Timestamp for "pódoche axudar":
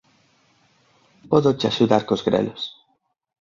1.29-2.03